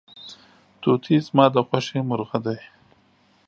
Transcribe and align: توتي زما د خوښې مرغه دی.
توتي 0.81 1.15
زما 1.27 1.45
د 1.55 1.57
خوښې 1.67 1.99
مرغه 2.09 2.37
دی. 2.45 2.59